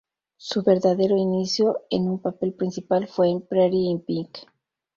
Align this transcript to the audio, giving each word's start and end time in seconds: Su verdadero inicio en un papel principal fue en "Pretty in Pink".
Su 0.37 0.63
verdadero 0.63 1.15
inicio 1.15 1.83
en 1.91 2.09
un 2.09 2.17
papel 2.17 2.53
principal 2.53 3.05
fue 3.07 3.29
en 3.29 3.39
"Pretty 3.41 3.85
in 3.87 3.99
Pink". 4.01 4.39